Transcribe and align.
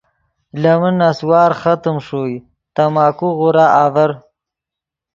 لے 0.61 0.73
من 0.79 0.93
نسوار 0.99 1.51
ختم 1.61 1.95
ݰوئے 2.05 2.37
تماکو 2.75 3.27
غورا 3.37 3.65
آڤر 3.83 4.11